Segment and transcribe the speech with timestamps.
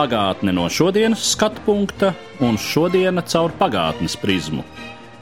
[0.00, 4.62] Pagātne no šodienas skatu punkta un šodienas caur pagātnes prizmu.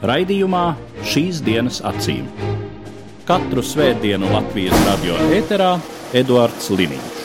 [0.07, 0.61] Raidījumā
[1.03, 2.29] šīs dienas acīm.
[3.27, 5.73] Katru svētdienu Latvijas radio ēterā
[6.15, 7.19] Eduards Liniņš.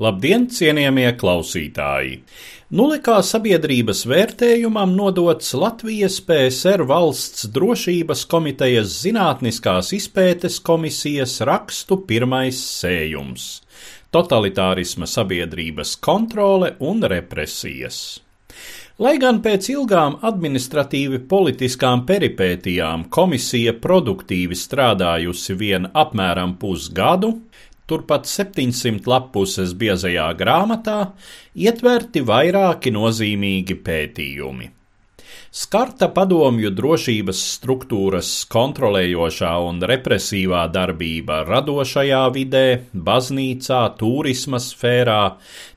[0.00, 2.20] Labdien, cienījamie klausītāji!
[2.78, 13.48] Nulikā sabiedrības vērtējumam nodots Latvijas PSR valsts drošības komitejas zinātniskās izpētes komisijas rakstu pirmais sējums-
[14.14, 18.20] totalitārisma sabiedrības kontrole un represijas.
[19.00, 27.30] Lai gan pēc ilgām administratīvi politiskām peripētijām komisija produktīvi strādājusi vien apmēram pusgadu,
[27.88, 30.98] turpat 700 lapuses biezajā grāmatā
[31.56, 34.70] ietverti vairāki nozīmīgi pētījumi.
[35.50, 42.62] Skarta padomju drošības struktūras kontrolējošā un represīvā darbība radošajā vidē,
[42.94, 45.18] baznīcā, turisma sfērā,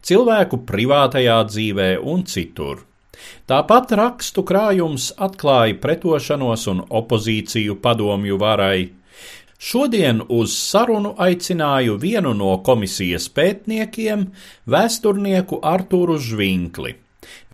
[0.06, 2.84] cilvēku privātajā dzīvē un citur.
[3.50, 8.92] Tāpat rakstu krājums atklāja pretošanos un opozīciju padomju varai.
[9.58, 14.28] Šodien uz sarunu aicināju vienu no komisijas pētniekiem,
[14.70, 17.00] vēsturnieku Artūru Žvinkli.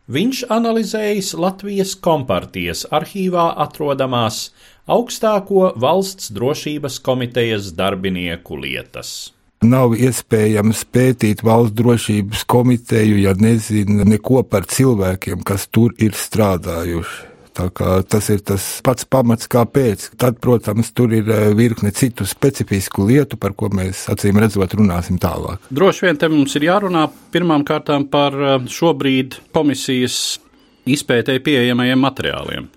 [0.09, 4.47] Viņš analizējis Latvijas kompartijas arhīvā atrodamās
[4.89, 9.35] augstāko valsts drošības komitejas darbinieku lietas.
[9.61, 17.27] Nav iespējams pētīt valsts drošības komiteju, ja nezina neko par cilvēkiem, kas tur ir strādājuši.
[17.53, 20.09] Tas ir tas pats pamats, kāpēc.
[20.19, 25.19] Tad, protams, tur ir eh, virkne citu specifisku lietu, par ko mēs acīm redzot runāsim
[25.21, 25.67] tālāk.
[25.73, 30.39] Droši vien te mums ir jārunā pirmām kārtām par eh, šobrīd komisijas
[30.89, 32.69] izpētēji pieejamajiem materiāliem.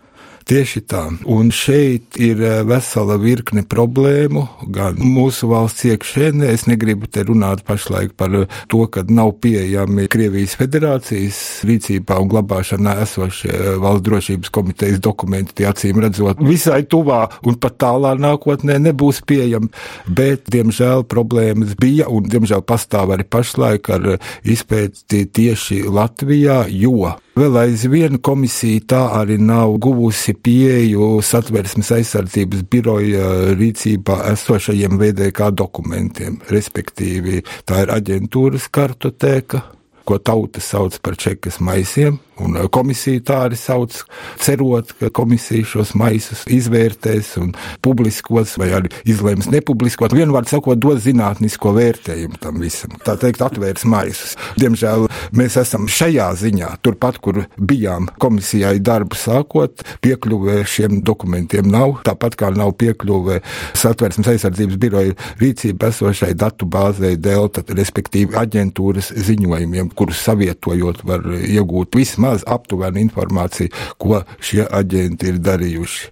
[0.48, 1.04] Tieši tā.
[1.30, 4.42] Un šeit ir eh, vesela virkne problēmu,
[4.75, 6.50] gan mūsu valsts iekšēnē.
[6.50, 8.34] Es negribu te runāt pašlaik par
[8.70, 11.38] to, ka nav pieejami Krievijas federācijas
[11.69, 17.59] rīcībā un glabāšanā esošie eh, valsts drošības komitejas dokumenti, tie acīm redzot, visai tuvā un
[17.62, 19.70] pat tālā nākotnē nebūs pieejami.
[20.10, 27.54] Bet, diemžēl, problēmas bija un, diemžēl, pastāv arī pašlaik ar izpēti tieši Latvijā, jo Vēl
[27.56, 37.41] aizvien komisija tā arī nav guvusi pieeju satversmes aizsardzības biroja rīcībā esošajiem VDK dokumentiem, respektīvi
[37.65, 39.62] tā ir aģentūras kartotēka,
[40.04, 43.94] ko tauta sauc par čekas maisiem, un komisija tā arī sauc,
[44.42, 47.53] cerot, ka komisija šos maisus izvērtēs un
[47.84, 50.14] publiskos, vai arī izlems nepubliskot.
[50.16, 52.94] Vienvārds sakot, dos zinātnisko vērtējumu tam visam.
[53.06, 54.36] Tā teikt, atvērs maisus.
[54.60, 62.00] Diemžēl mēs esam šajā ziņā, turpat, kur bijām komisijai darbu sākot, piekļuve šiem dokumentiem nav,
[62.06, 63.41] tāpat kā nav piekļuve
[63.78, 71.98] satversmes aizsardzības biroja rīcība esošai datu bāzei Delta, respektīvi aģentūras ziņojumiem, kurus savietojot var iegūt
[71.98, 76.10] vismaz aptuvenu informāciju, ko šie aģenti ir darījuši.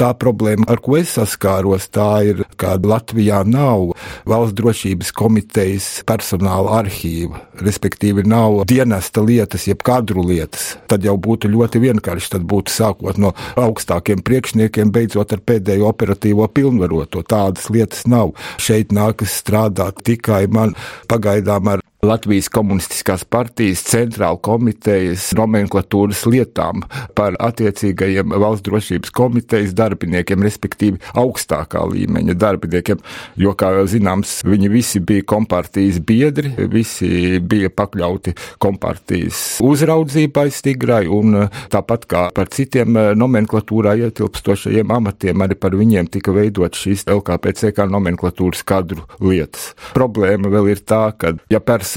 [0.00, 3.92] Tā problēma, ar ko es saskāros, tā ir, ka Latvijā nav
[4.28, 10.76] valsts drošības komitejas personāla arhīva, respektīvi nav dienesta lietas, jeb kadru lietas.
[10.90, 16.48] Tad jau būtu ļoti vienkārši, tad būtu sākot no augstākiem priekšniekiem, beidzot ar pēdējo operatīvo
[16.52, 17.24] pilnvaroto.
[17.26, 18.34] Tādas lietas nav.
[18.62, 20.76] Šeit nākas strādāt tikai man
[21.10, 26.84] pagaidām ar Latvijas komunistiskās partijas centrāla komitejas nomenklatūras lietām
[27.18, 33.00] par attiecīgajiem valsts drošības komitejas darbiniekiem, respektīvi augstākā līmeņa darbiniekiem,
[33.42, 41.48] jo, kā zināms, viņi visi bija kompartijas biedri, visi bija pakļauti kompartijas uzraudzībai stigrai, un
[41.72, 48.62] tāpat kā par citiem nomenklatūrā ietilpstošajiem amatiem, arī par viņiem tika veidot šīs LKPCK nomenklatūras
[48.68, 49.72] kadru lietas.
[49.96, 51.95] Problēma vēl ir tā, ka, ja persona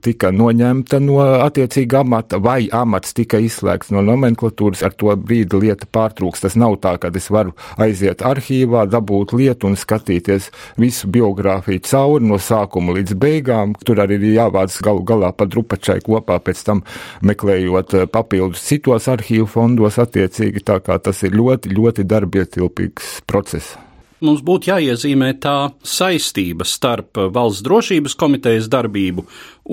[0.00, 5.88] tika noņemta no attiecīga amata, vai amats tika izslēgts no nomenklatūras, ar to brīdi lieta
[5.90, 6.44] pārtrūks.
[6.44, 10.50] Tas nav tā, ka es varu aiziet arhīvā, dabūt lietu un skatīties
[10.80, 13.74] visu biogrāfiju cauri no sākuma līdz beigām.
[13.84, 16.84] Tur arī ir jāvāc galu galā pa drupačai kopā, pēc tam
[17.26, 23.89] meklējot papildus citos arhīvu fondos attiecīgi, tā kā tas ir ļoti, ļoti darbietilpīgs process.
[24.24, 25.56] Mums būtu jāiezīmē tā
[25.86, 29.26] saistība starp valsts drošības komitejas darbību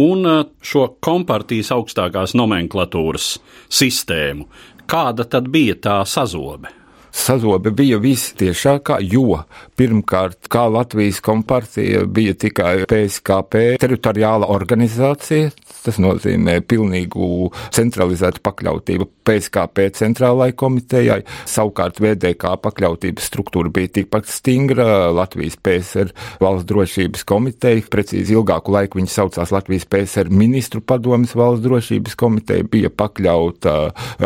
[0.08, 3.36] un šo kompartijas augstākās nomenklatūras
[3.70, 4.48] sistēmu.
[4.88, 6.77] Kāda tad bija tā sazobe?
[7.18, 9.42] Sazobe bija vistiešākā, jo
[9.78, 15.52] pirmkārt, kā Latvijas kompartija bija tikai PSKP teritoriāla organizācija,
[15.84, 21.20] tas nozīmē pilnīgu centralizētu pakļautību PSKP centrālai komitejai,
[21.50, 26.14] savukārt VDK pakļautības struktūra bija tikpat stingra, Latvijas PSR
[26.44, 32.68] valsts drošības komiteja, precīzi ilgāku laiku viņi saucās Latvijas PSR ministru padomas valsts drošības komiteja,
[32.72, 33.76] bija pakļauta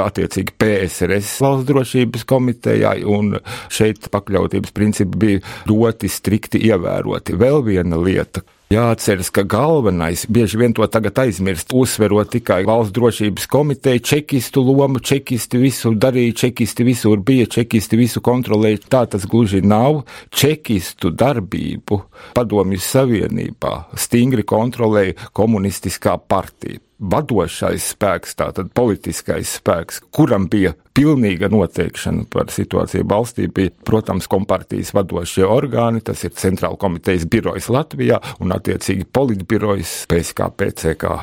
[0.06, 3.38] attiecīgi PSRS valsts drošības komiteja, Krievijai, un
[3.70, 7.38] šeit pakļautības principi bija ļoti strikti ievēroti.
[7.38, 8.42] Vēl viena lieta.
[8.72, 15.02] Jāatceras, ka galvenais, bieži vien to tagad aizmirst, uzsverot tikai valsts drošības komiteju, čekistu lomu,
[15.04, 18.80] čekisti visu darīja, čekisti visur bija, čekisti visu kontrolēja.
[18.88, 20.06] Tā tas gluži nav.
[20.32, 22.00] Čekistu darbību
[22.38, 32.28] padomju savienībā stingri kontrolēja komunistiskā partija vadošais spēks, tātad politiskais spēks, kuram bija pilnīga noteikšana
[32.32, 38.56] par situāciju valstī, bija, protams, kompartijas vadošie orgāni, tas ir Centrāla komitejas birojas Latvijā un
[38.56, 41.14] attiecīgi politbirojas PSKPCK.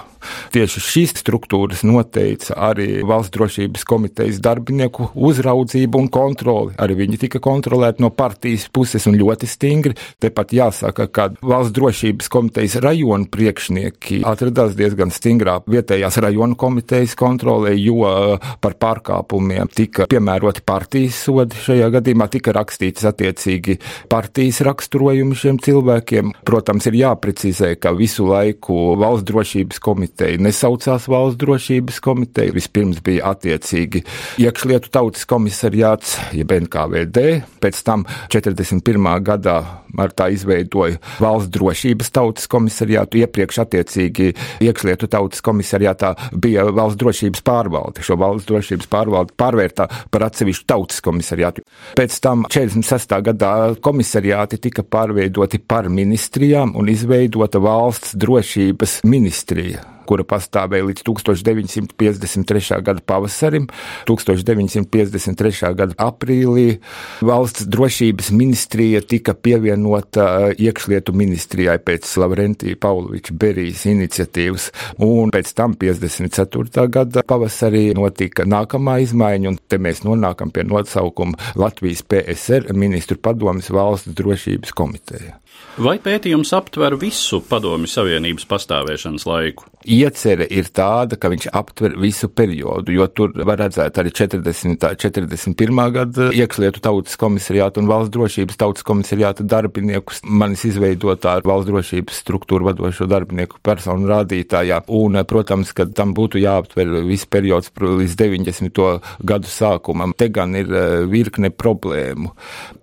[0.53, 6.75] Tieši šīs struktūras noteica arī valsts drošības komitejas darbinieku uzraudzību un kontroli.
[6.83, 9.95] Arī viņi tika kontrolēti no partijas puses un ļoti stingri.
[10.19, 17.77] Tepat jāsaka, ka valsts drošības komitejas rajonu priekšnieki atradās diezgan stingrā vietējās rajonu komitejas kontrolē,
[17.79, 21.59] jo uh, par pārkāpumiem tika piemēroti partijas sodi.
[21.65, 23.79] Šajā gadījumā tika rakstīts attiecīgi
[24.11, 26.33] partijas raksturojumi šiem cilvēkiem.
[26.49, 32.55] Protams, ir jāprecizē, ka visu laiku valsts drošības komiteja nesaucās valsts drošības komiteja.
[32.57, 34.05] Vispirms bija attiecīgi
[34.45, 37.27] iekšlietu tautas komisariāts, jeb NKVD,
[37.63, 39.11] pēc tam 41.
[39.27, 39.59] gadā
[39.95, 44.33] martā izveidoja valsts drošības tautas komisariātu, iepriekš attiecīgi
[44.65, 48.05] iekšlietu tautas komisariātā bija valsts drošības pārvalde.
[48.05, 51.65] Šo valsts drošības pārvaldi pārvērtā par atsevišķu tautas komisariātu.
[51.99, 53.19] Pēc tam 46.
[53.31, 53.53] gadā
[53.85, 62.81] komisariāti tika pārveidoti par ministrijām un izveidota valsts drošības ministrija kura pastāvēja līdz 1953.
[62.87, 63.69] gada pavasarim.
[64.09, 65.73] 1953.
[65.79, 66.79] gada aprīlī
[67.25, 74.71] valsts drošības ministrija tika pievienota iekšlietu ministrijai pēc Lavrentija Pauloviča Berijas iniciatīvas,
[75.05, 76.87] un pēc tam 54.
[76.93, 83.71] gada pavasarī notika nākamā izmaiņa, un te mēs nonākam pie nosaukuma Latvijas PSR ministru padomas
[83.75, 85.39] valsts drošības komiteja.
[85.79, 89.69] Vai pētījums aptver visu Padomju Savienības pastāvēšanas laiku?
[89.99, 94.85] Iecere ir tāda, ka viņš aptver visu periodu, jo tur var redzēt arī 40.
[95.01, 95.81] 41.
[95.95, 102.69] gada iekšlietu tautas komisariātu un valsts drošības tautas komisariāta darbiniekus, manis izveidotā valsts drošības struktūru
[102.69, 104.83] vadošo darbinieku personu rādītājā.
[104.99, 108.83] Un, protams, ka tam būtu jāaptver viss periods līdz 90.
[109.27, 110.15] gadu sākumam.
[110.19, 112.35] Te gan ir eh, virkne problēmu.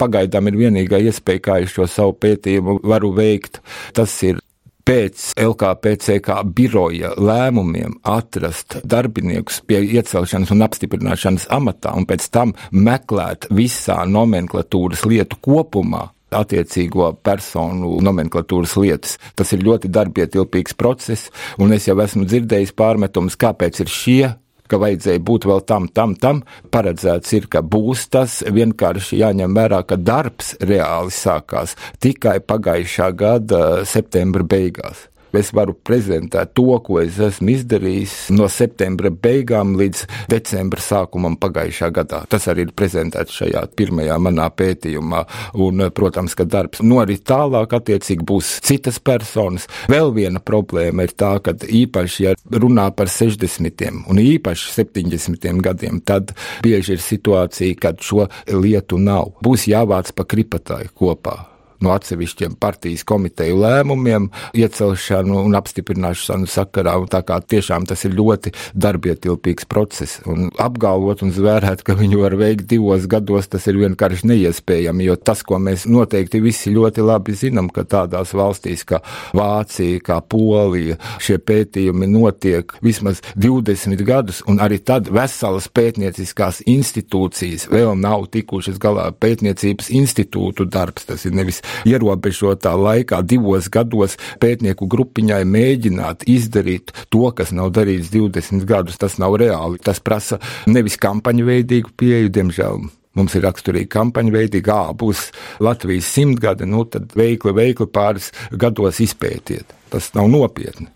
[0.02, 3.62] Pagaidām ir vienīgā iespēja, kā es šo savu pētījumu varu veikt.
[3.96, 4.42] Tas ir
[4.86, 13.50] pēc LKPCK biroja lēmumiem atrast darbiniekus pie iecelšanas un apstiprināšanas amatā un pēc tam meklēt
[13.50, 16.06] visā nomenklatūras lietu kopumā
[16.36, 19.18] attiecīgo personu nomenklatūras lietas.
[19.38, 21.30] Tas ir ļoti darbietilpīgs process,
[21.62, 24.34] un es jau esmu dzirdējis pārmetumus, kāpēc ir šie
[24.70, 26.44] ka vajadzēja būt vēl tam, tam, tam.
[26.74, 28.42] Paredzēts ir, ka būs tas.
[28.46, 36.54] Vienkārši jāņem vērā, ka darbs reāli sākās tikai pagājušā gada septembra beigās es varu prezentēt
[36.58, 42.24] to, ko es esmu izdarījis no septembra beigām līdz decembra sākumam pagājušā gadā.
[42.32, 45.24] Tas arī ir prezentēts šajā pirmajā manā pētījumā,
[45.66, 49.70] un, protams, ka darbs norit tālāk, attiecīgi būs citas personas.
[49.92, 53.86] Vēl viena problēma ir tā, ka īpaši, ja runā par 60.
[54.12, 55.50] un īpaši 70.
[55.66, 59.36] gadiem, tad bieži ir situācija, kad šo lietu nav.
[59.46, 66.96] Būs jāvāc pa kripatāju kopā no atsevišķiem partijas komiteju lēmumiem, iecelšanu un apstiprināšanu sakarā.
[67.02, 70.22] Un tā kā tiešām tas ir ļoti darbietilpīgs process.
[70.30, 75.18] Un apgalvot un zvērēt, ka viņu var veikt divos gados, tas ir vienkārši neiespējami, jo
[75.20, 79.02] tas, ko mēs noteikti visi ļoti labi zinām, ka tādās valstīs kā
[79.36, 87.68] Vācija, kā Polija, šie pētījumi notiek vismaz 20 gadus, un arī tad veselas pētnieciskās institūcijas
[87.72, 89.10] vēl nav tikušas galā.
[89.16, 97.30] Pētniecības institūtu darbs, tas ir nevis ierobežotā laikā, divos gados pētnieku grupiņai mēģināt izdarīt to,
[97.36, 99.00] kas nav darīts 20 gadus.
[99.02, 99.82] Tas nav reāli.
[99.84, 105.30] Tas prasa nevis kampaņu veidīgu pieeju, diemžēl Mums ir raksturīga kampaņa, veidīga, ā, būs
[105.64, 109.72] Latvijas simtgade, nu tad veikli, veikli pāris gados izpētiet.
[109.92, 110.90] Tas nav nopietni.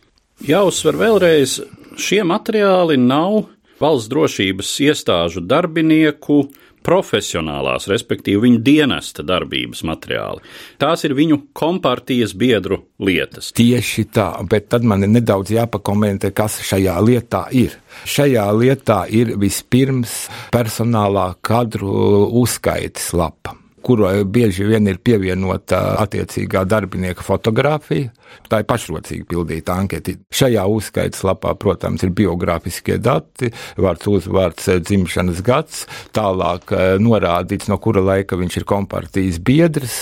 [0.44, 1.62] Jāuzsver vēlreiz,
[2.00, 3.46] šie materiāli nav
[3.80, 6.42] valsts drošības iestāžu darbinieku
[6.86, 10.44] profesionālās, respektīvi viņu dienesta darbības materiāli.
[10.82, 13.52] Tās ir viņu kompartijas biedru lietas.
[13.58, 17.78] Tieši tā, bet tad man ir nedaudz jāpakomentē, kas šajā lietā ir.
[18.10, 27.26] Šajā lietā ir vispirms personālā kadru uzskaites lapa kurai bieži vien ir pievienota attiecīgā darbinieka
[27.26, 28.12] fotografija.
[28.50, 30.14] Tā ir pašrocīgi pildīta anketa.
[30.36, 37.80] Šajā uzskaitas lapā, protams, ir biogrāfiskie dati, vārds, uzvārds, dzimšanas gads, tālāk eh, norādīts, no
[37.82, 40.00] kura laika viņš ir kompartijas biedrs,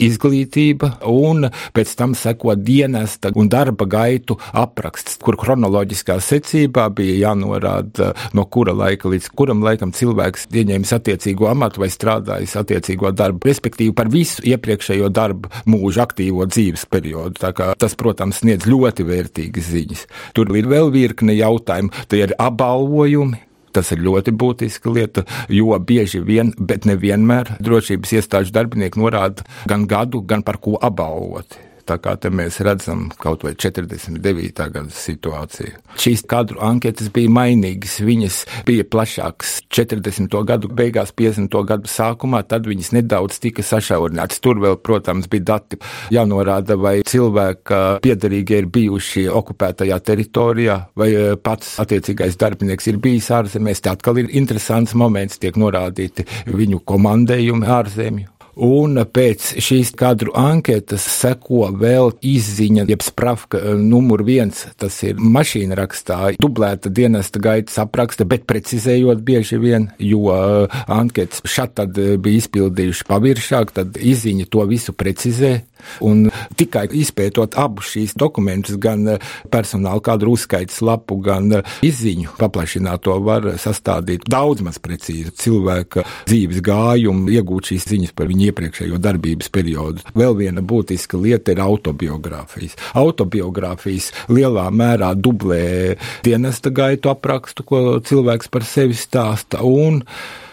[0.00, 8.12] izglītība, un pēc tam seko dienesta un darba gaitu apraksts, kur chronoloģiskā secībā bija jānorāda,
[8.36, 13.94] no kura laika līdz kuram laikam cilvēks ieņēmis attiecīgo amatu vai strādājis attiecīgo darbu, respektīvi
[13.96, 17.52] par visu iepriekšējo darbu mūžu aktīvo dzīves periodu.
[17.80, 20.06] Tas, protams, sniedz ļoti vērtīgas ziņas.
[20.36, 23.46] Tur ir vēl virkne jautājumu, tie ir apbalvojumi.
[23.70, 29.86] Tas ir ļoti būtiska lieta, jo bieži vien, bet nevienmēr drošības iestāžu darbinieki norāda gan
[29.86, 31.69] gadu, gan par ko apbalvoti.
[31.88, 34.66] Tā kā te mēs redzam kaut vai 49.
[34.74, 35.78] gada situāciju.
[36.00, 40.36] Šīs kadru anketas bija mainīgas, viņas bija plašākas 40.
[40.48, 41.56] gadu beigās, 50.
[41.68, 44.42] gadu sākumā, tad viņas nedaudz tika sašaurinātas.
[44.44, 45.80] Tur vēl, protams, bija dati
[46.14, 53.30] jānorāda, vai cilvēka piedarīgie ir bijuši okupētajā teritorijā, vai e, pats attiecīgais darbinieks ir bijis
[53.36, 53.84] ārzemēs.
[53.84, 58.39] Te atkal ir interesants moments, tiek norādīti viņu komandējumi ārzemju.
[58.58, 65.20] Un pēc šīs kadru anketas seko vēl izziņa, jeb spravka eh, numur viens, tas ir
[65.20, 71.98] mašīna rakstā, dublēta dienesta gaitas apraksta, bet precizējot bieži vien, jo eh, anketas šat tad
[71.98, 75.60] eh, bija izpildījuši paviršāk, tad izziņa to visu precizē.
[76.06, 79.16] Un tikai izpētot abus šīs dokumentus, gan
[79.52, 87.30] personāla kadru uzskaitas lapu, gan izziņu paplašināto, var sastādīt daudz maz precīzu cilvēka dzīves gājumu,
[87.34, 90.04] iegūt šīs ziņas par viņu iepriekšējo darbības periodu.
[90.16, 92.76] Vēl viena būtiska lieta ir autobiogrāfijas.
[93.00, 100.02] Autobiogrāfijas lielā mērā dublē dienesta gaitu aprakstu, ko cilvēks par sevi stāsta, un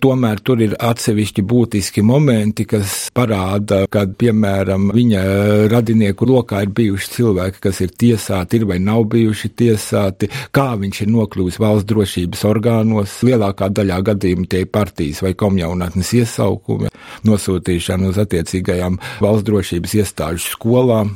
[0.03, 5.16] tomēr tur ir atsevišķi būtiski momenti, kas parāda, kad, piemēram, viņa
[5.71, 11.03] radinieku lokā ir bijuši cilvēki, kas ir tiesāti, ir vai nav bijuši tiesāti, kā viņš
[11.05, 13.19] ir nokļuvis valsts drošības orgānos.
[13.27, 16.91] Lielākā daļā gadījumu tie ir partijas vai komjaunatnes iesaukumi,
[17.27, 21.15] nosūtīšana uz attiecīgajām valsts drošības iestāžu skolām.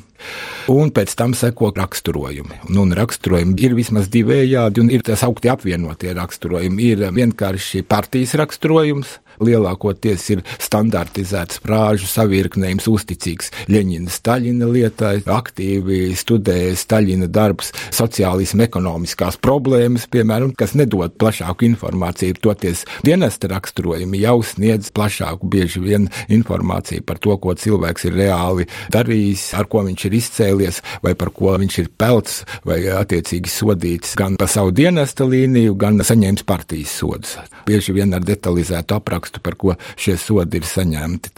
[0.72, 2.62] Un pēc tam seko raksturojumi.
[2.70, 6.92] Nu, un raksturojumi ir vismaz divējādi, un ir tā saukti apvienotie raksturojumi.
[6.94, 16.58] Ir vienkārši partijas raksturojums, lielākoties ir standartizēts frāžu savirknējums, uzticīgs Ļeņina Staļina lietai, aktīvi studē
[16.78, 22.40] Staļina darbus, sociālismu ekonomiskās problēmas, piemēram, kas nedod plašāku informāciju.
[22.42, 28.68] Toties dienesta raksturojumi jau sniedz plašāku, bieži vien informāciju par to, ko cilvēks ir reāli
[28.94, 34.16] darījis, ar ko viņš ir izcēlies, vai par ko viņš ir pelts, vai attiecīgi sodīts
[34.20, 37.38] gan pa savu dienesta līniju, gan saņēmis partijas sodus.
[37.68, 41.32] Bieži vien ar detalizētu aprakstu aprakstu, par ko šie sodi ir saņemti.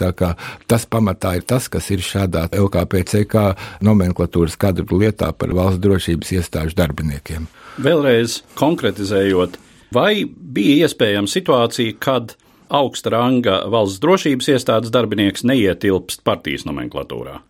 [0.68, 6.76] Tas pamatā ir tas, kas ir šādā LKPCK nomenklatūras kadru lietā par valsts drošības iestāžu
[6.76, 7.48] darbiniekiem.
[7.78, 9.58] Vēlreiz konkretizējot,
[9.94, 12.36] vai bija iespējama situācija, kad
[12.70, 17.42] augsta ranga valsts drošības iestādes darbinieks neietilpst partijas nomenklatūrā?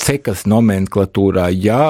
[0.00, 1.80] Cekas nomenklatūrā, ja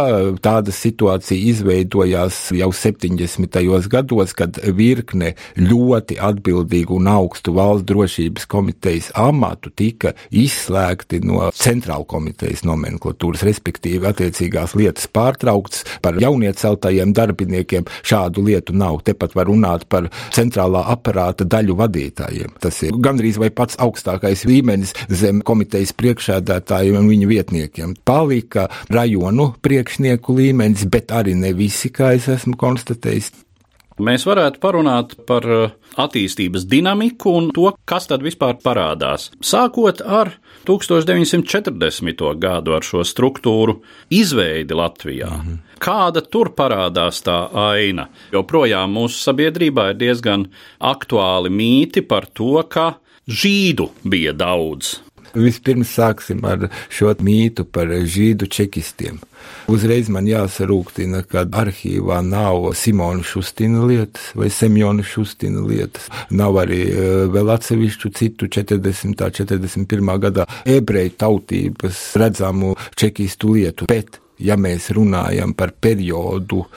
[0.42, 3.60] tāda situācija izveidojās jau 70.
[3.90, 12.06] gados, kad virkne ļoti atbildīgu un augstu valsts drošības komitejas amatu tika izslēgti no centrāla
[12.10, 17.88] komitejas nomenklatūras, respektīvi attiecīgās lietas pārtrauktas par jaunieceltajiem darbiniekiem.
[18.06, 19.00] Šādu lietu nav.
[19.06, 22.56] Tepat var runāt par centrālā aparāta daļu vadītājiem.
[22.62, 29.52] Tas ir gandrīz vai pats augstākais līmenis zem komitejas priekšēdētājiem un viņu vietniekiem palika rajonu
[29.62, 33.32] priekšnieku līmenis, bet arī ne visi, kā es esmu konstatējis.
[34.00, 39.28] Mēs varētu parunāt par uh, attīstības dinamiku un to, kas tad vispār parādās.
[39.44, 40.32] Sākot ar
[40.68, 42.24] 1940.
[42.40, 45.28] gadu ar šo struktūru izveidi Latvijā.
[45.36, 45.60] Mhm.
[45.80, 48.08] Kāda tur parādās tā aina?
[48.32, 50.48] Jo projām mūsu sabiedrībā ir diezgan
[50.80, 52.94] aktuāli mīti par to, ka
[53.28, 54.98] žīdu bija daudz
[55.34, 59.20] Vispirms sāksim ar šo mītu par žīdu čekistiem.
[59.70, 66.08] Uzreiz man jāsarūktina, ka arhīvā nav Simona Šustina lietas vai Semjona Šustina lietas.
[66.34, 69.06] Nav arī e, vēl atsevišķu citu 40.
[69.08, 70.10] un 41.
[70.26, 73.88] gadā ebreju tautības redzamu čekistu lietu.
[73.90, 76.70] Bet ja mēs runājam par periodu eh,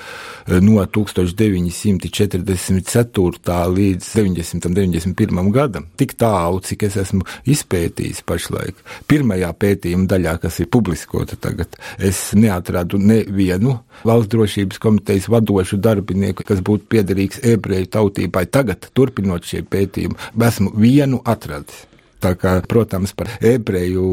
[0.64, 3.70] no 1944.
[3.78, 4.68] līdz 90.
[4.70, 5.52] un 91.
[5.56, 8.76] gadam, tik tālu, cik es esmu izpētījis pašlaik,
[9.10, 13.72] pirmajā pētījuma daļā, kas ir publiskota tagad, es neatradu nevienu
[14.04, 18.46] valsts drošības komitejas vadošu darbinieku, kas būtu piederīgs ebreju tautībai.
[18.54, 20.16] Tagad, turpinot šie pētījumi,
[20.54, 21.93] esmu vienu atradis.
[22.24, 24.04] Tā kā, protams, par ebreju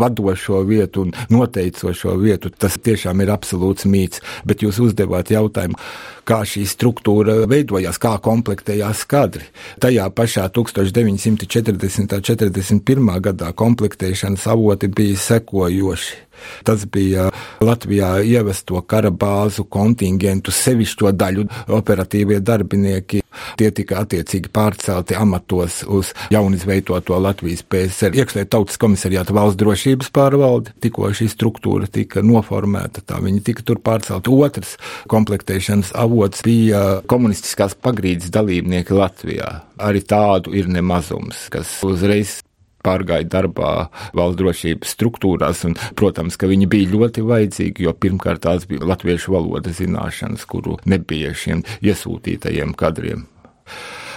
[0.00, 5.76] vadošo vietu un noteicošo vietu tas tiešām ir absolūts mīts, bet jūs uzdevāt jautājumu,
[6.28, 9.44] kā šī struktūra veidojās, kā komplektējās kadri.
[9.84, 12.16] Tajā pašā 1940.
[12.16, 13.12] un 41.
[13.28, 16.27] gadā komplektēšanas avoti bija sekojoši.
[16.66, 17.28] Tas bija
[17.64, 21.46] Latvijā ievesto kara bāzu kontingentu sevišķo daļu
[21.78, 23.22] operatīvie darbinieki.
[23.58, 30.74] Tie tika attiecīgi pārcelti amatos uz jaunizveidoto Latvijas PSR iekšlietu tautas komisariāta valsts drošības pārvaldi.
[30.82, 34.32] Tikko šī struktūra tika noformēta, tā viņi tika tur pārcelti.
[34.48, 34.74] Otrs
[35.10, 39.52] komplektēšanas avots bija komunistiskās pagrīdes dalībnieki Latvijā.
[39.78, 42.38] Arī tādu ir nemazums, kas uzreiz
[42.86, 43.72] pārgāja darbā
[44.16, 49.34] valsts drošības struktūrās, un, protams, ka viņi bija ļoti vajadzīgi, jo pirmkārt tās bija latviešu
[49.34, 53.26] valodas zināšanas, kuru nebija šiem iesūtītajiem kadriem.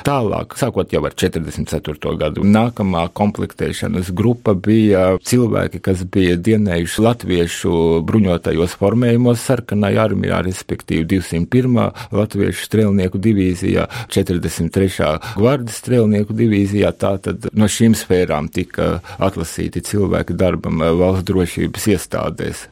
[0.07, 2.15] Tālāk, sākot jau ar 44.
[2.17, 7.73] gadu, nākamā komplektēšanas grupa bija cilvēki, kas bija dienējuši latviešu
[8.07, 11.91] bruņotajos formējumos sarkanajā armijā, respektīvi 201.
[12.17, 15.13] latviešu strēlnieku divīzijā, 43.
[15.37, 16.93] gvardas strēlnieku divīzijā.
[17.01, 22.67] Tātad no šīm sfērām tika atlasīti cilvēki darbam valsts drošības iestādēs.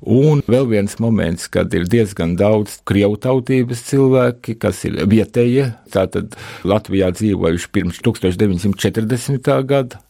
[0.00, 6.36] Un vēl viens moments, kad ir diezgan daudz krievu tautības cilvēki, kas ir vietējie, tātad
[6.64, 9.50] Latvijā dzīvojuši pirms 1940.
[9.68, 10.00] gada.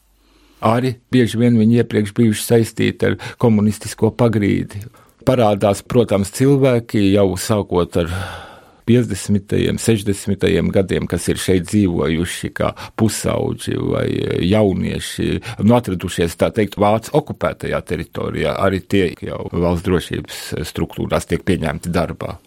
[0.61, 4.85] Arī bieži vien viņi iepriekš bijuši saistīti ar komunistisko pagrīdi.
[5.26, 8.14] Parādās, protams, cilvēki jau sākot ar
[8.90, 9.56] 50.
[9.70, 10.47] un 60.
[10.75, 14.06] gadiem, kas ir šeit dzīvojuši kā pusauģi vai
[14.50, 15.30] jaunieši,
[15.62, 21.92] nu, atradušies tā teikt vācu okupētajā teritorijā, arī tie jau valsts drošības struktūrās tiek pieņemti
[21.94, 22.38] darbā.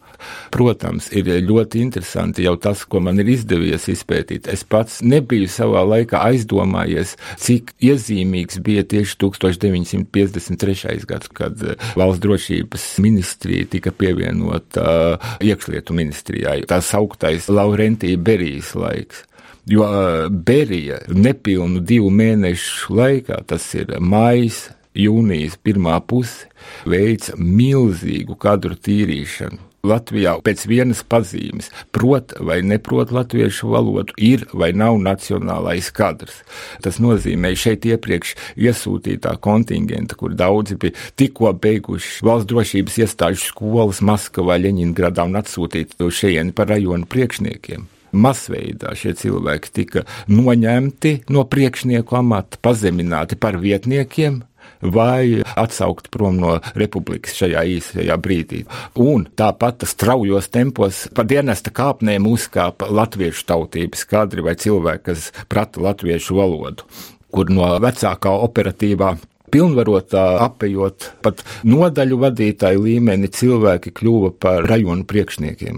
[0.54, 4.48] Protams, ir ļoti interesanti jau tas, ko man ir izdevies izpētīt.
[4.52, 11.08] Es pats nebiju savā laikā aizdomājies, cik iezīmīgs bija tieši 1953.
[11.10, 16.64] gads, kad eh, valsts drošības ministrija tika pievienota uh, iekšlietu ministrijai.
[16.70, 19.24] Tas augtais Laurentija Berijas laiks.
[19.70, 26.50] Jo uh, Berija nepilnu divu mēnešu laikā, tas ir maijs, jūnijas pirmā puse,
[26.86, 34.70] veids milzīgu kadru tīrīšanu Latvijā pēc vienas pazīmes, prot vai neprot latviešu valodu, ir vai
[34.72, 36.38] nav nacionālais kadrs.
[36.80, 38.32] Tas nozīmē šeit iepriekš
[38.64, 46.00] iesūtītā kontingenta, kur daudzi bija tikko beiguši valsts drošības iestāžu skolas Maskavā, Ļeņingradā un atsūtīti
[46.08, 53.58] uz šejieni par rajonu priekšniekiem masveidā šie cilvēki tika noņemti no priekšnieku amata, pazemināti par
[53.60, 54.44] vietniekiem,
[54.84, 58.64] vai atsaukt prom no republikas šajā īsajā brīdī.
[59.00, 65.84] Un tāpat straujos tempos pa dienesta kāpnēm uzkāpa latviešu tautības kadri vai cilvēki, kas prata
[65.84, 66.88] latviešu valodu,
[67.34, 69.16] kur no vecākā operatīvā
[69.54, 75.78] pilnvarotā apējot pat nodaļu vadītāju līmeni, cilvēki kļuva par rajonu priekšniekiem.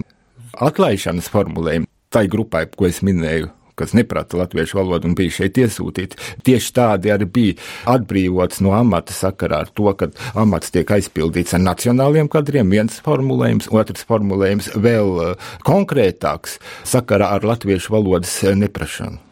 [0.66, 6.18] Atlaišanas formulējumi tai grupai, ko es minēju, kas neprata latviešu valodu un bija šeit iesūtīti.
[6.46, 7.56] Tieši tādi arī bija
[7.96, 13.70] atbrīvots no amata sakarā ar to, ka amats tiek aizpildīts ar nacionāliem kadriem, viens formulējums,
[13.74, 16.58] otrs formulējums vēl eh, konkrētāks
[16.88, 19.22] sakarā ar latviešu valodas neprašanu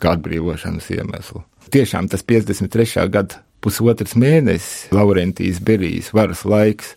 [0.00, 1.44] kā atbrīvošanas iemeslu.
[1.72, 3.06] Tiešām tas 53.
[3.12, 6.94] gada pusotrs mēnesis Laurentijas Berijas varas laiks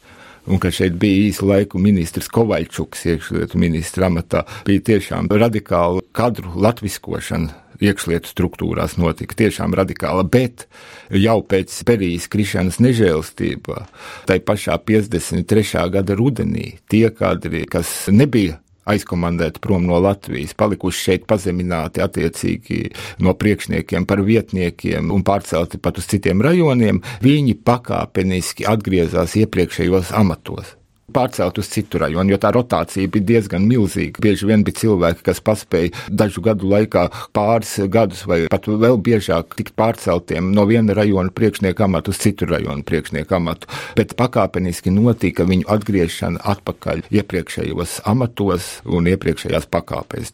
[0.47, 6.55] un ka šeit bija īsu laiku ministrs Kovaļčuks, iekšlietu ministra amatā, bija tiešām radikāla kadru
[6.55, 10.65] latviskošana iekšlietu struktūrās notika tiešām radikāla, bet
[11.13, 13.83] jau pēc Perijas krišanas nežēlstībā,
[14.29, 15.83] tai pašā 53.
[15.93, 18.57] gada rudenī, tie kadri, kas nebija
[18.87, 22.81] aizkomandēti prom no Latvijas, palikuši šeit pazemināti attiecīgi
[23.23, 30.77] no priekšniekiem par vietniekiem un pārcelti pat uz citiem rajoniem, viņi pakāpeniski atgriezās iepriekšējos amatos.
[31.15, 34.19] Pārcelt uz citu rajonu, jo tā rotācija bija diezgan milzīga.
[34.23, 39.55] Bieži vien bija cilvēki, kas paspēja dažu gadu laikā pāris gadus vai pat vēl biežāk
[39.55, 45.47] tikt pārceltiem no viena rajona priekšnieka amatu uz citu rajonu priekšnieka amatu, bet pakāpeniski notika
[45.47, 50.33] viņu atgriešana atpakaļ iepriekšējos amatos un iepriekšējās pakāpēs.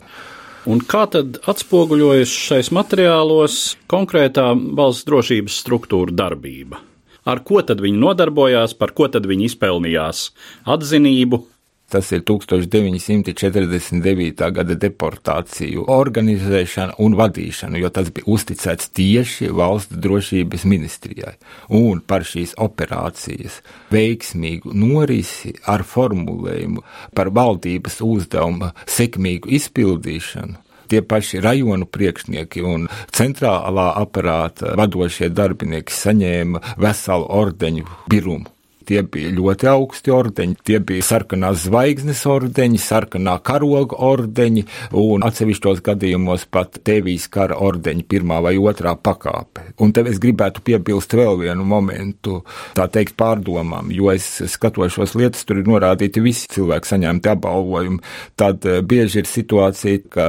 [0.73, 3.59] Un kā tad atspoguļojas šais materiālos
[3.91, 6.81] konkrētā valsts drošības struktūra darbība?
[7.25, 10.29] Ar ko tad viņi nodarbojās, par ko tad viņi izpelnījās
[10.69, 11.37] atzinību.
[11.93, 14.47] Tas ir 1949.
[14.55, 21.35] gada deportāciju organizēšana un vadīšana, jo tas bija uzticēts tieši valsts drošības ministrijai.
[21.69, 23.61] Un par šīs operācijas
[23.93, 26.81] veiksmīgu norisi ar formulējumu
[27.13, 36.63] par valdības uzdevuma sekmīgu izpildīšanu tie paši rajonu priekšnieki un centrālā aparāta vadošie darbinieki saņēma
[36.81, 38.49] veselu ordeņu birumu.
[38.87, 44.65] Tie bija ļoti augsti ordeņi, tie bija sarkanās zvaigznes ordeņi, sarkanā karoga ordeņi
[44.99, 49.69] un atsevišķos gadījumos pat Tevijas kara ordeņi pirmā vai otrā pakāpe.
[49.83, 52.41] Un te es gribētu piebilst vēl vienu momentu,
[52.77, 58.01] tā teikt, pārdomām, jo es skatos šos lietas, tur ir norādīti visi cilvēki saņemti apbalvojumi.
[58.39, 60.27] Tad eh, bieži ir situācija, ka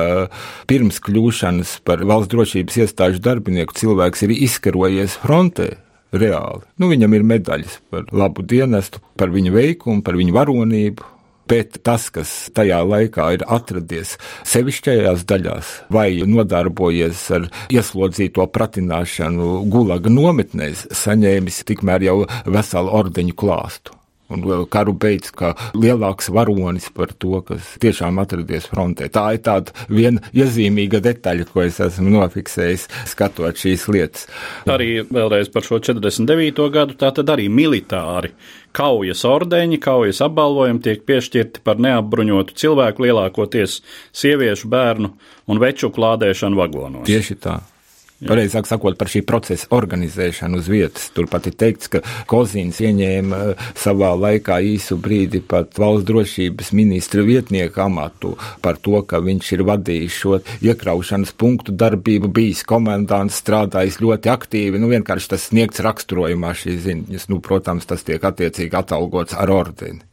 [0.71, 5.73] pirms kļūšanas par valsts drošības iestāžu darbinieku cilvēks ir izkarojies frontē
[6.21, 6.65] reāli.
[6.81, 11.11] Nu, viņam ir medaļas par labu dienestu, par viņa veikumu, par viņa varonību.
[11.45, 14.15] Bet tas, kas tajā laikā ir atradies
[14.49, 22.17] sevišķajās daļās, vai nodarbojies ar ieslodzīto pratināšanu gulaga nometnēs, saņēmis tikmēr jau
[22.49, 23.99] veselu ordeņu klāstu
[24.33, 29.09] un karu beidz kā lielāks varonis par to, kas tiešām atradies frontē.
[29.13, 34.29] Tā ir tāda viena iezīmīga detaļa, ko es esmu nofiksējis, skatot šīs lietas.
[34.71, 36.69] Arī vēlreiz par šo 49.
[36.75, 38.35] gadu, tā tad arī militāri.
[38.75, 43.79] Kaujas ordeņi, kaujas apbalvojumi tiek piešķirti par neapbruņotu cilvēku, lielākoties
[44.17, 45.13] sieviešu, bērnu
[45.47, 47.07] un veču klādēšanu vagonos.
[47.07, 47.61] Tieši tā.
[48.23, 51.09] Pareizāk sakot, par šī procesa organizēšanu uz vietas.
[51.17, 52.01] Turpat ir teikts, ka
[52.31, 59.03] Kozīns ieņēma eh, savā laikā īsu brīdi pat valsts drošības ministra vietnieku amatu par to,
[59.03, 64.81] ka viņš ir vadījis šo iekraušanas punktu darbību, bijis komandants, strādājis ļoti aktīvi.
[64.81, 67.29] Nu, vienkārši tas sniegts raksturojumā šīs ziņas.
[67.33, 70.05] Nu, protams, tas tiek attiecīgi atalgots ar ordeni.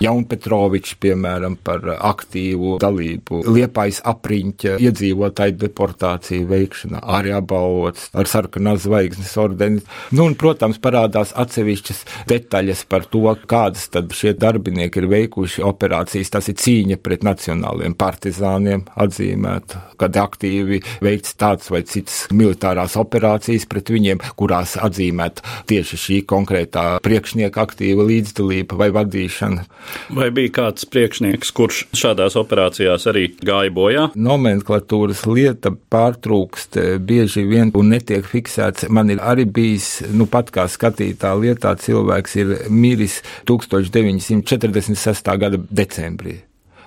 [0.00, 9.34] Jaunpetrovičs, piemēram, par aktīvu dalību Liepais apriņķa iedzīvotāju deportāciju veikšanā, arī apbalvots ar sarkanās zvaigznes
[9.40, 9.82] ordeni.
[10.16, 16.32] Nu, un, protams, parādās atsevišķas detaļas par to, kādas tad šie darbinieki ir veikuši operācijas.
[16.32, 23.68] Tas ir cīņa pret nacionāliem partizāniem atzīmēta, kad aktīvi veikts tāds vai cits militārās operācijas
[23.68, 29.68] pret viņiem, kurās atzīmēta tieši šī konkrētā priekšnieka aktīva līdzdalība vai vadīšana.
[30.14, 34.04] Vai bija kāds priekšnieks, kurš šādās operācijās arī gāja bojā?
[34.18, 38.88] Nomenklatūras lieta pārtrūkst eh, bieži vien un netiek fiksēts.
[38.90, 45.34] Man ir arī bijis, nu pat kā skatītā lietā, cilvēks ir miris 1946.
[45.40, 46.40] gada decembrī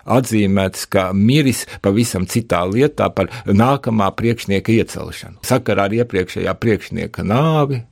[0.04, 5.44] atzīmēts, ka miris pavisam citā lietā par nākamā priekšnieka iecelšanu.
[5.48, 7.84] Sakarā ar iepriekšējā priekšnieka nāvi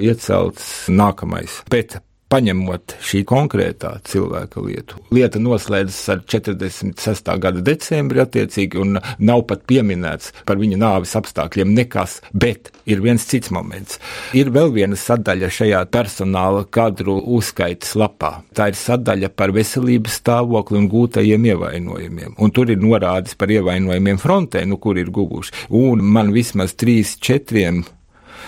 [0.00, 1.62] iecelts nākamais.
[1.70, 5.00] Bet paņemot šī konkrētā cilvēka lietu.
[5.14, 7.30] Lieta noslēdzas ar 46.
[7.42, 13.26] gada decembri attiecīgi un nav pat pieminēts par viņa nāvis apstākļiem nekas, bet ir viens
[13.26, 13.98] cits moments.
[14.36, 18.36] Ir vēl viena sadaļa šajā personāla kadru uzskaitas lapā.
[18.54, 22.36] Tā ir sadaļa par veselības stāvokli un gūtajiem ievainojumiem.
[22.38, 25.66] Un tur ir norādes par ievainojumiem frontē, nu kur ir guvuši.
[25.80, 27.84] Un man vismaz trīs, četriem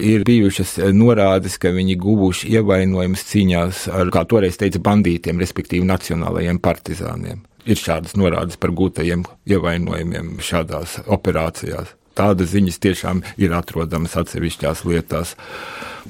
[0.00, 5.88] ir bijušas eh, norādes, ka viņi guvuši ievainojumus cīņās ar, kā toreiz teica, bandītiem, respektīvi
[5.88, 7.42] nacionālajiem partizāniem.
[7.62, 11.94] Ir šādas norādes par gūtajiem ievainojumiem šādās operācijās.
[12.18, 15.36] Tādas ziņas tiešām ir atrodamas atsevišķās lietās.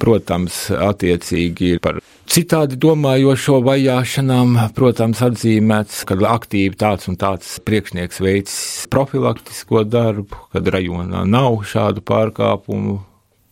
[0.03, 2.01] Protams, attiecīgi par
[2.33, 8.57] citādi domājošo vajāšanām, protams, atzīmēts, ka aktīvi tāds un tāds priekšnieks veids
[8.90, 12.99] profilaktisko darbu, kad rajonā nav šādu pārkāpumu,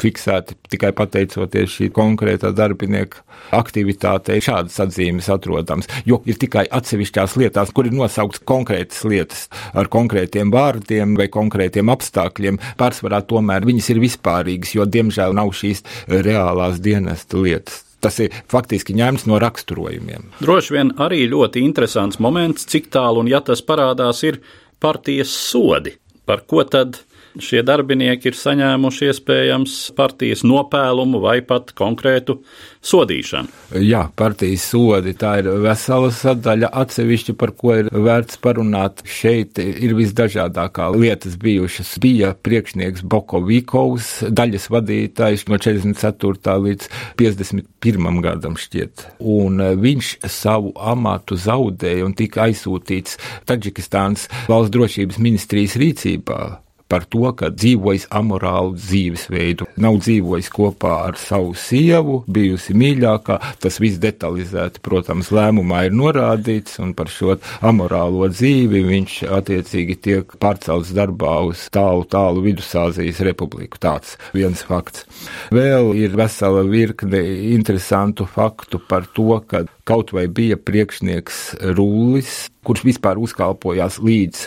[0.00, 3.24] fiksēti tikai pateicoties šī konkrētā darbinieka
[3.56, 4.40] aktivitātei.
[4.44, 10.52] Šādas atzīmes atrodams, jo ir tikai atsevišķās lietās, kur ir nosaukts konkrētas lietas ar konkrētiem
[10.54, 12.60] vārdiem vai konkrētiem apstākļiem.
[12.80, 17.84] Pārsvarā tomēr viņas ir vispārīgas, jo diemžēl nav šīs reālās dienesta lietas.
[18.00, 20.30] Tas ir faktiski ņemts no raksturojumiem.
[20.40, 24.40] Droši vien arī ļoti interesants moments, cik tālu un ja tas parādās, ir
[24.80, 25.98] partijas sodi.
[26.24, 27.02] Par ko tad
[27.38, 32.40] šie darbinieki ir saņēmuši iespējams partijas nopēlumu vai pat konkrētu
[32.84, 33.50] sodīšanu.
[33.84, 39.04] Jā, partijas sodi tā ir vesela sadaļa atsevišķi, par ko ir vērts parunāt.
[39.06, 41.92] Šeit ir visdažādākā lietas bijušas.
[42.02, 46.56] Bija priekšnieks Boko Vikovs, daļas vadītājs no 44.
[46.66, 46.88] līdz
[47.20, 48.22] 51.
[48.24, 49.06] gadam šķiet.
[49.20, 56.40] Un viņš savu amatu zaudēja un tika aizsūtīts Taģikistānas valsts drošības ministrijas rīcībā
[56.90, 59.68] par to, ka dzīvojis amorālu dzīvesveidu.
[59.80, 63.38] Nav dzīvojis kopā ar savu sievu, bijusi mīļākā.
[63.62, 70.36] Tas viss detalizēti, protams, lēmumā ir norādīts, un par šo amorālo dzīvi viņš attiecīgi tiek
[70.42, 73.80] pārcelts darbā uz tālu, tālu Vidusāzijas republiku.
[73.80, 75.06] Tāds viens fakts.
[75.54, 77.22] Vēl ir vesela virkne
[77.54, 81.42] interesantu faktu par to, ka kaut vai bija priekšnieks
[81.74, 84.46] Rūlis, kurš vispār uzkalpojās līdz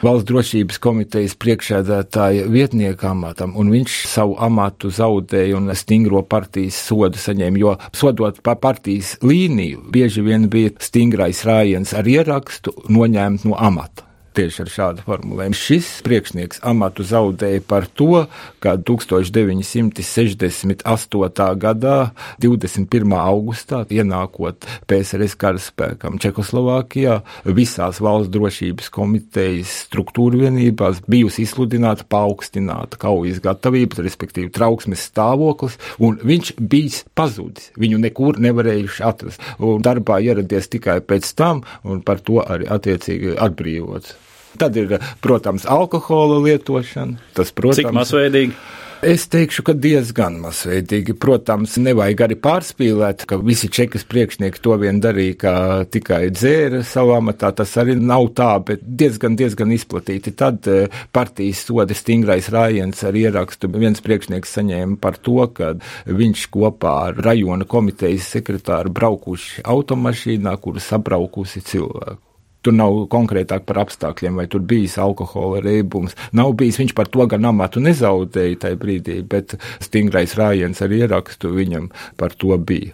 [0.00, 7.20] valsts drošības komitejas priekšēdētāja vietnieka amatam, un viņš savu amatu zaudēja un stingro partijas sodu
[7.20, 13.60] saņēma, jo sodot pa partijas līniju, bieži vien bija stingrais rājiens ar ierakstu noņēmt no
[13.60, 15.56] amata tieši ar šādu formulējumu.
[15.56, 18.26] Šis priekšnieks amatu zaudēja par to,
[18.62, 21.56] ka 1968.
[21.60, 22.10] gadā,
[22.42, 23.14] 21.
[23.18, 27.14] augustā, ienākot PSRS karaspēkam Čekoslovākijā,
[27.44, 36.18] visās valsts drošības komitejas struktūra vienībās bijusi izsludināta paaugstināta kaujas gatavība, respektīvi trauksmes stāvoklis, un
[36.22, 37.70] viņš bijis pazudis.
[37.80, 43.36] Viņu nekur nevarējuši atrast, un darbā ieradies tikai pēc tam, un par to arī attiecīgi
[43.40, 44.29] atbrīvots.
[44.58, 47.20] Tad ir, protams, alkohola lietošana.
[47.36, 48.56] Tas, protams, Cik masveidīgi?
[49.00, 51.14] Es teikšu, ka diezgan masveidīgi.
[51.16, 55.54] Protams, nevajag arī pārspīlēt, ka visi čekas priekšnieki to vien darīja, kā
[55.88, 57.48] tikai dzēra savā amatā.
[57.56, 60.36] Tas arī nav tā, bet diezgan, diezgan izplatīti.
[60.36, 66.48] Tad eh, partijas soda stingrais rājiens ar ierakstu viens priekšnieks saņēma par to, ka viņš
[66.52, 72.29] kopā ar rajona komitejas sekretāru braukuši automašīnā, kuru sabraukusi cilvēku.
[72.60, 76.16] Tur nav konkrētāk par apstākļiem, vai tur bijis alkohola reibums.
[76.36, 81.54] Nav bijis viņš par to gan amatu nezaudēja tajā brīdī, bet stingrais rājiens ar ierakstu
[81.56, 81.88] viņam
[82.20, 82.92] par to bija.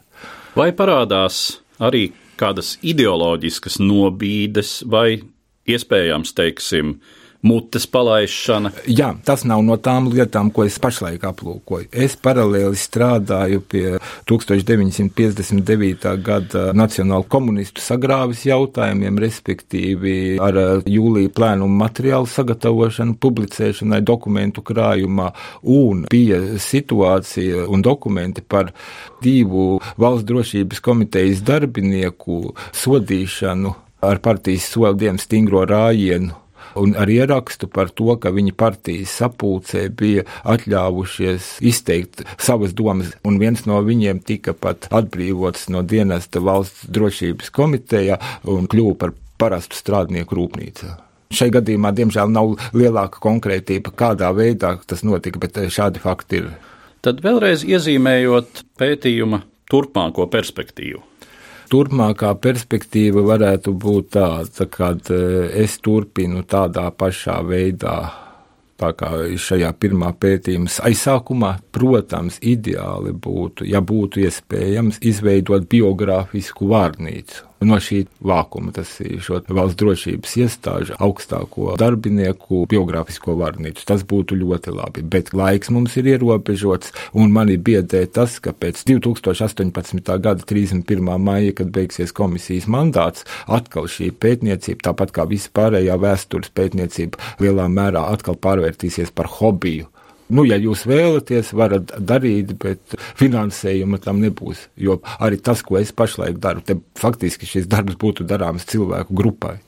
[0.56, 2.08] Vai parādās arī
[2.40, 5.18] kādas ideoloģiskas nobīdes vai
[5.66, 6.96] iespējams, teiksim,
[7.42, 8.72] mutes palaišana.
[8.88, 11.88] Jā, tas nav no tām lietām, ko es pašlaik aplūkoju.
[11.92, 13.84] Es paralēli strādāju pie
[14.28, 16.08] 1959.
[16.26, 26.06] gada Nacionāla komunistu sagrāvis jautājumiem, respektīvi ar jūlija plēnumu materiālu sagatavošanu, publicēšanai dokumentu krājumā, un
[26.10, 28.72] bija situācija un dokumenti par
[29.22, 33.74] divu valsts drošības komitejas darbinieku sodīšanu
[34.06, 36.45] ar partijas sodiem stingro rājienu
[36.80, 43.40] un ar ierakstu par to, ka viņi partijas sapulcē bija atļāvušies izteikt savas domas, un
[43.42, 48.20] viens no viņiem tika pat atbrīvots no dienesta valsts drošības komitejā
[48.52, 50.94] un kļuva par parastu strādnieku rūpnīcā.
[51.34, 56.48] Šai gadījumā, diemžēl, nav lielāka konkrētība, kādā veidā tas notika, bet šādi fakti ir.
[57.02, 61.02] Tad vēlreiz iezīmējot pētījuma turpmāko perspektīvu.
[61.70, 67.96] Turpmākā perspektīva varētu būt tāda, kad es turpinu tādā pašā veidā.
[68.76, 69.08] Tā kā
[69.40, 78.02] šajā pirmā pētījuma aizsākumā, protams, ideāli būtu, ja būtu iespējams, izveidot biogrāfisku vārnīcu no šī
[78.24, 78.72] vākuma.
[78.76, 83.86] Tas ir šo valsts drošības iestāžu augstāko darbinieku biogrāfisko vārnīcu.
[83.88, 88.84] Tas būtu ļoti labi, bet laiks mums ir ierobežots, un mani biedē tas, ka pēc
[88.88, 90.12] 2018.
[90.20, 91.10] gada 31.
[91.22, 97.68] maija, kad beigsies komisijas mandāts, atkal šī pētniecība, tāpat kā visa pārējā vēstures pētniecība, lielā
[97.72, 99.90] mērā atkal pārvērtīsies par hobiju
[100.28, 104.66] Nu, ja jūs vēlaties, varat darīt, bet finansējuma tam nebūs.
[104.76, 109.58] Jo arī tas, ko es pašlaik daru, te faktiski šis darbs būtu darāms cilvēku grupai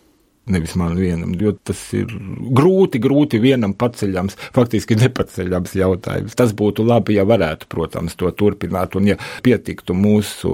[0.52, 2.10] nevis man vienam, jo tas ir
[2.58, 6.36] grūti, grūti vienam paceļams, faktiski nepaceļams jautājums.
[6.38, 10.52] Tas būtu labi, ja varētu, protams, to turpināt, un ja pietiktu mūsu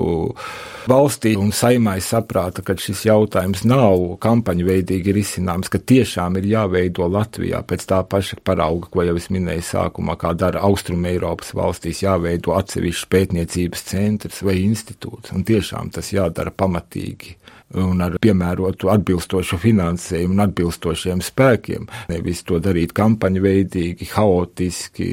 [0.91, 7.09] valstī un saimai saprāta, ka šis jautājums nav kampaņu veidīgi risināms, ka tiešām ir jāveido
[7.11, 12.05] Latvijā pēc tā paša parauga, ko jau es minēju sākumā, kā dara Austrum Eiropas valstīs,
[12.05, 17.39] jāveido atsevišķs pētniecības centrs vai institūts, un tiešām tas jādara pamatīgi
[17.81, 21.89] un ar piemērotu atbilstošu finansējumu un atbilstošiem spēkiem.
[22.11, 25.09] Nevis to darīt kampaņu veidīgi, haotiski,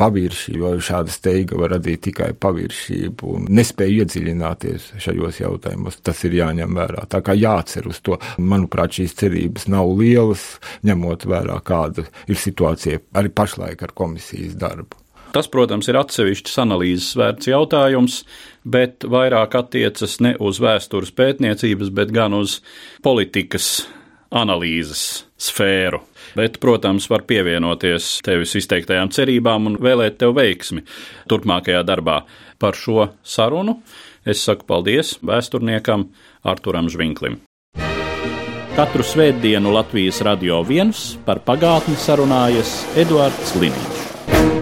[0.00, 6.00] pavirši, jo šāda steiga var radīt tikai paviršību un nespēju iedziļināties šajos jautājumos.
[6.04, 7.06] Tas ir jāņem vērā.
[7.10, 8.18] Tā kā jācer uz to.
[8.40, 10.46] Manuprāt, šīs cerības nav lielas,
[10.86, 15.00] ņemot vērā, kāda ir situācija arī pašlaik ar komisijas darbu.
[15.30, 18.16] Tas, protams, ir atsevišķs analīzes vērts jautājums,
[18.66, 22.58] bet vairāk attiecas ne uz vēstures pētniecības, bet gan uz
[23.04, 23.86] politikas
[24.30, 26.02] analīzes sfēru.
[26.38, 30.84] Bet, protams, var pievienoties tevis izteiktajām cerībām un vēlēt tev veiksmi
[31.30, 32.20] turpmākajā darbā.
[32.60, 33.80] Par šo sarunu
[34.24, 36.10] es saku paldies vēsturniekam
[36.46, 37.40] Arturam Žvinklim.
[38.76, 44.59] Katru svētdienu Latvijas radio viens par pagātni sarunājas Eduards Liniņš.